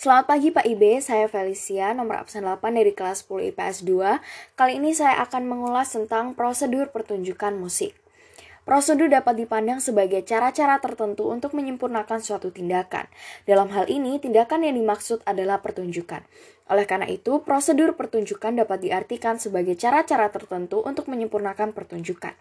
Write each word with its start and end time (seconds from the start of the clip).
Selamat 0.00 0.32
pagi 0.32 0.48
Pak 0.48 0.64
Ibe, 0.64 0.96
saya 1.04 1.28
Felicia, 1.28 1.92
nomor 1.92 2.24
absen 2.24 2.40
8 2.48 2.72
dari 2.72 2.96
kelas 2.96 3.28
10 3.28 3.52
IPS 3.52 3.84
2. 3.84 4.56
Kali 4.56 4.80
ini 4.80 4.96
saya 4.96 5.20
akan 5.20 5.44
mengulas 5.44 5.92
tentang 5.92 6.32
prosedur 6.32 6.88
pertunjukan 6.88 7.52
musik. 7.52 7.92
Prosedur 8.64 9.12
dapat 9.12 9.36
dipandang 9.44 9.76
sebagai 9.76 10.24
cara-cara 10.24 10.80
tertentu 10.80 11.28
untuk 11.28 11.52
menyempurnakan 11.52 12.24
suatu 12.24 12.48
tindakan. 12.48 13.12
Dalam 13.44 13.68
hal 13.76 13.92
ini, 13.92 14.16
tindakan 14.16 14.64
yang 14.64 14.80
dimaksud 14.80 15.20
adalah 15.28 15.60
pertunjukan. 15.60 16.24
Oleh 16.72 16.88
karena 16.88 17.04
itu, 17.04 17.44
prosedur 17.44 17.92
pertunjukan 17.92 18.56
dapat 18.56 18.80
diartikan 18.80 19.36
sebagai 19.36 19.76
cara-cara 19.76 20.32
tertentu 20.32 20.80
untuk 20.80 21.12
menyempurnakan 21.12 21.76
pertunjukan. 21.76 22.32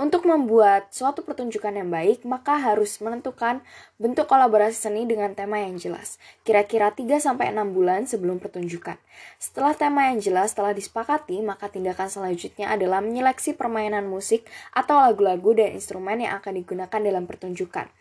Untuk 0.00 0.24
membuat 0.24 0.88
suatu 0.96 1.20
pertunjukan 1.20 1.76
yang 1.76 1.92
baik, 1.92 2.24
maka 2.24 2.56
harus 2.56 3.04
menentukan 3.04 3.60
bentuk 4.00 4.32
kolaborasi 4.32 4.88
seni 4.88 5.04
dengan 5.04 5.36
tema 5.36 5.60
yang 5.60 5.76
jelas, 5.76 6.16
kira-kira 6.40 6.88
3-6 6.88 7.36
bulan 7.68 8.08
sebelum 8.08 8.40
pertunjukan. 8.40 8.96
Setelah 9.36 9.76
tema 9.76 10.08
yang 10.08 10.16
jelas 10.24 10.56
telah 10.56 10.72
disepakati, 10.72 11.44
maka 11.44 11.68
tindakan 11.68 12.08
selanjutnya 12.08 12.72
adalah 12.72 13.04
menyeleksi 13.04 13.52
permainan 13.52 14.08
musik 14.08 14.48
atau 14.72 14.96
lagu-lagu 15.04 15.52
dan 15.52 15.76
instrumen 15.76 16.24
yang 16.24 16.40
akan 16.40 16.64
digunakan 16.64 17.00
dalam 17.04 17.28
pertunjukan. 17.28 17.92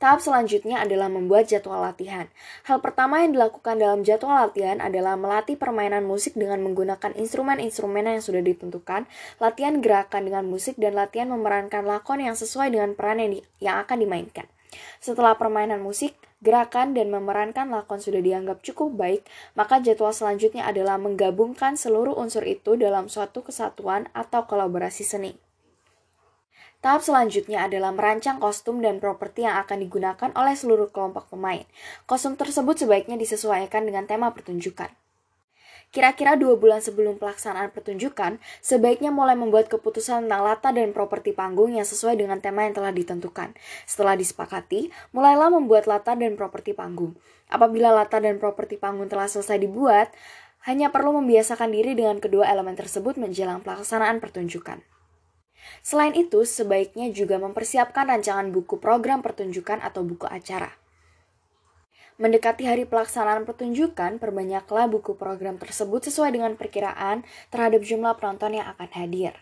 Tahap 0.00 0.24
selanjutnya 0.24 0.80
adalah 0.80 1.12
membuat 1.12 1.52
jadwal 1.52 1.84
latihan. 1.84 2.32
Hal 2.64 2.80
pertama 2.80 3.20
yang 3.20 3.36
dilakukan 3.36 3.76
dalam 3.76 4.00
jadwal 4.00 4.48
latihan 4.48 4.80
adalah 4.80 5.12
melatih 5.20 5.60
permainan 5.60 6.08
musik 6.08 6.32
dengan 6.32 6.64
menggunakan 6.64 7.12
instrumen-instrumen 7.20 8.08
yang 8.08 8.24
sudah 8.24 8.40
ditentukan, 8.40 9.04
latihan 9.36 9.84
gerakan 9.84 10.24
dengan 10.24 10.48
musik, 10.48 10.80
dan 10.80 10.96
latihan 10.96 11.28
memerankan 11.28 11.84
lakon 11.84 12.24
yang 12.24 12.32
sesuai 12.32 12.72
dengan 12.72 12.96
peran 12.96 13.20
yang, 13.20 13.30
di, 13.36 13.40
yang 13.60 13.76
akan 13.84 14.00
dimainkan. 14.00 14.48
Setelah 15.04 15.36
permainan 15.36 15.84
musik, 15.84 16.16
gerakan, 16.40 16.96
dan 16.96 17.12
memerankan 17.12 17.68
lakon 17.68 18.00
sudah 18.00 18.24
dianggap 18.24 18.64
cukup 18.64 18.96
baik, 18.96 19.28
maka 19.52 19.84
jadwal 19.84 20.16
selanjutnya 20.16 20.64
adalah 20.64 20.96
menggabungkan 20.96 21.76
seluruh 21.76 22.16
unsur 22.16 22.48
itu 22.48 22.72
dalam 22.80 23.12
suatu 23.12 23.44
kesatuan 23.44 24.08
atau 24.16 24.48
kolaborasi 24.48 25.04
seni. 25.04 25.49
Tahap 26.80 27.04
selanjutnya 27.04 27.68
adalah 27.68 27.92
merancang 27.92 28.40
kostum 28.40 28.80
dan 28.80 29.04
properti 29.04 29.44
yang 29.44 29.60
akan 29.60 29.84
digunakan 29.84 30.30
oleh 30.32 30.56
seluruh 30.56 30.88
kelompok 30.88 31.28
pemain. 31.28 31.68
Kostum 32.08 32.40
tersebut 32.40 32.80
sebaiknya 32.80 33.20
disesuaikan 33.20 33.84
dengan 33.84 34.08
tema 34.08 34.32
pertunjukan. 34.32 34.88
Kira-kira 35.90 36.40
dua 36.40 36.54
bulan 36.54 36.80
sebelum 36.80 37.18
pelaksanaan 37.18 37.74
pertunjukan, 37.74 38.40
sebaiknya 38.62 39.12
mulai 39.12 39.34
membuat 39.36 39.66
keputusan 39.68 40.24
tentang 40.24 40.46
latar 40.46 40.72
dan 40.72 40.94
properti 40.94 41.34
panggung 41.34 41.74
yang 41.74 41.84
sesuai 41.84 42.14
dengan 42.14 42.38
tema 42.38 42.64
yang 42.64 42.78
telah 42.78 42.94
ditentukan. 42.94 43.52
Setelah 43.90 44.14
disepakati, 44.14 44.88
mulailah 45.10 45.50
membuat 45.50 45.90
latar 45.90 46.14
dan 46.16 46.38
properti 46.38 46.72
panggung. 46.72 47.18
Apabila 47.50 47.90
latar 47.90 48.22
dan 48.22 48.38
properti 48.38 48.78
panggung 48.78 49.10
telah 49.10 49.26
selesai 49.26 49.58
dibuat, 49.58 50.14
hanya 50.64 50.94
perlu 50.94 51.12
membiasakan 51.20 51.74
diri 51.74 51.98
dengan 51.98 52.22
kedua 52.22 52.46
elemen 52.46 52.78
tersebut 52.78 53.18
menjelang 53.18 53.58
pelaksanaan 53.60 54.22
pertunjukan. 54.22 54.80
Selain 55.80 56.12
itu, 56.12 56.44
sebaiknya 56.44 57.08
juga 57.12 57.40
mempersiapkan 57.40 58.08
rancangan 58.08 58.52
buku 58.52 58.76
program 58.80 59.24
pertunjukan 59.24 59.80
atau 59.80 60.04
buku 60.04 60.28
acara. 60.28 60.76
Mendekati 62.20 62.68
hari 62.68 62.84
pelaksanaan 62.84 63.48
pertunjukan, 63.48 64.20
perbanyaklah 64.20 64.92
buku 64.92 65.16
program 65.16 65.56
tersebut 65.56 66.04
sesuai 66.04 66.36
dengan 66.36 66.52
perkiraan 66.52 67.24
terhadap 67.48 67.80
jumlah 67.80 68.12
penonton 68.20 68.60
yang 68.60 68.68
akan 68.76 68.92
hadir. 68.92 69.40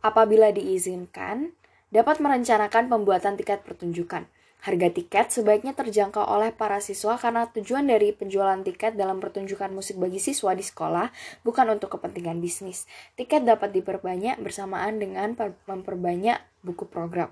Apabila 0.00 0.48
diizinkan, 0.48 1.52
dapat 1.92 2.24
merencanakan 2.24 2.88
pembuatan 2.88 3.36
tiket 3.36 3.68
pertunjukan. 3.68 4.24
Harga 4.64 4.88
tiket 4.88 5.28
sebaiknya 5.28 5.76
terjangkau 5.76 6.24
oleh 6.24 6.48
para 6.48 6.80
siswa 6.80 7.20
karena 7.20 7.44
tujuan 7.52 7.84
dari 7.84 8.16
penjualan 8.16 8.56
tiket 8.64 8.96
dalam 8.96 9.20
pertunjukan 9.20 9.68
musik 9.68 10.00
bagi 10.00 10.16
siswa 10.16 10.56
di 10.56 10.64
sekolah 10.64 11.12
bukan 11.44 11.76
untuk 11.76 11.92
kepentingan 11.92 12.40
bisnis. 12.40 12.88
Tiket 13.12 13.44
dapat 13.44 13.76
diperbanyak 13.76 14.40
bersamaan 14.40 14.96
dengan 14.96 15.36
memperbanyak 15.68 16.40
buku 16.64 16.88
program. 16.88 17.28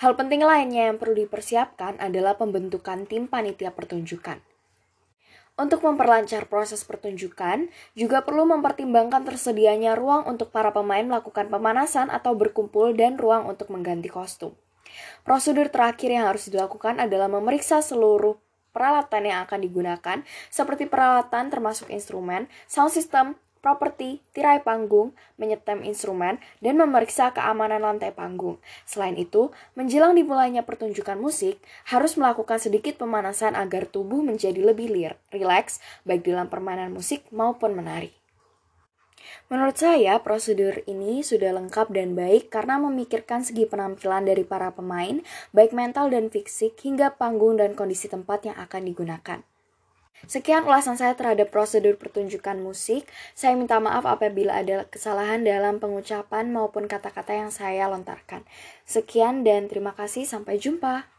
Hal 0.00 0.16
penting 0.16 0.40
lainnya 0.40 0.88
yang 0.88 0.96
perlu 0.96 1.20
dipersiapkan 1.20 2.00
adalah 2.00 2.40
pembentukan 2.40 3.04
tim 3.04 3.28
panitia 3.28 3.76
pertunjukan. 3.76 4.40
Untuk 5.60 5.84
memperlancar 5.84 6.48
proses 6.48 6.80
pertunjukan, 6.84 7.68
juga 7.92 8.24
perlu 8.24 8.48
mempertimbangkan 8.48 9.24
tersedianya 9.24 9.92
ruang 9.92 10.24
untuk 10.24 10.48
para 10.48 10.72
pemain 10.72 11.04
melakukan 11.04 11.52
pemanasan 11.52 12.08
atau 12.08 12.32
berkumpul 12.32 12.96
dan 12.96 13.20
ruang 13.20 13.44
untuk 13.48 13.68
mengganti 13.68 14.08
kostum. 14.08 14.56
Prosedur 15.22 15.68
terakhir 15.72 16.12
yang 16.12 16.30
harus 16.30 16.48
dilakukan 16.50 17.00
adalah 17.02 17.26
memeriksa 17.26 17.82
seluruh 17.82 18.36
peralatan 18.76 19.24
yang 19.24 19.38
akan 19.48 19.64
digunakan, 19.64 20.18
seperti 20.52 20.84
peralatan 20.84 21.48
termasuk 21.48 21.88
instrumen, 21.88 22.44
sound 22.68 22.92
system, 22.92 23.40
properti, 23.64 24.22
tirai 24.30 24.60
panggung, 24.62 25.16
menyetem 25.40 25.82
instrumen, 25.82 26.38
dan 26.62 26.78
memeriksa 26.78 27.34
keamanan 27.34 27.82
lantai 27.82 28.12
panggung. 28.12 28.60
Selain 28.86 29.16
itu, 29.18 29.50
menjelang 29.74 30.14
dimulainya 30.14 30.62
pertunjukan 30.62 31.18
musik, 31.18 31.58
harus 31.88 32.14
melakukan 32.14 32.62
sedikit 32.62 33.00
pemanasan 33.00 33.58
agar 33.58 33.88
tubuh 33.90 34.22
menjadi 34.22 34.60
lebih 34.60 35.16
rileks, 35.34 35.82
baik 36.04 36.22
dalam 36.22 36.46
permainan 36.46 36.94
musik 36.94 37.26
maupun 37.34 37.74
menari. 37.74 38.25
Menurut 39.46 39.76
saya, 39.78 40.18
prosedur 40.20 40.82
ini 40.90 41.22
sudah 41.22 41.54
lengkap 41.54 41.92
dan 41.94 42.18
baik 42.18 42.50
karena 42.50 42.76
memikirkan 42.82 43.46
segi 43.46 43.68
penampilan 43.68 44.26
dari 44.26 44.42
para 44.42 44.74
pemain, 44.74 45.22
baik 45.54 45.70
mental 45.76 46.10
dan 46.10 46.32
fisik, 46.32 46.74
hingga 46.82 47.14
panggung 47.14 47.60
dan 47.60 47.78
kondisi 47.78 48.10
tempat 48.10 48.48
yang 48.48 48.56
akan 48.58 48.82
digunakan. 48.84 49.40
Sekian 50.24 50.64
ulasan 50.64 50.96
saya 50.96 51.12
terhadap 51.12 51.52
prosedur 51.52 52.00
pertunjukan 52.00 52.56
musik. 52.56 53.04
Saya 53.36 53.52
minta 53.52 53.76
maaf 53.78 54.08
apabila 54.08 54.56
ada 54.56 54.88
kesalahan 54.88 55.44
dalam 55.44 55.76
pengucapan 55.76 56.48
maupun 56.48 56.88
kata-kata 56.88 57.36
yang 57.36 57.52
saya 57.52 57.86
lontarkan. 57.92 58.42
Sekian 58.88 59.44
dan 59.44 59.68
terima 59.68 59.92
kasih. 59.92 60.24
Sampai 60.24 60.56
jumpa. 60.56 61.15